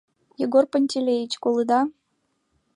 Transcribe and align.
—Егор 0.43 0.65
Пантелеич, 0.71 1.33
колыда? 1.43 1.81